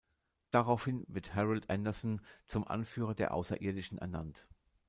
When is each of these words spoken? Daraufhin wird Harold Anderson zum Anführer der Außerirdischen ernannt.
Daraufhin 0.49 1.03
wird 1.09 1.35
Harold 1.35 1.69
Anderson 1.69 2.21
zum 2.47 2.65
Anführer 2.67 3.13
der 3.13 3.35
Außerirdischen 3.35 3.99
ernannt. 3.99 4.47